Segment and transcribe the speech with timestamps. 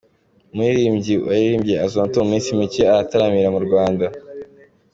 [0.51, 4.05] Umuriribyi waririmbye Azonto mu minsi mike arataramira mu Rwanda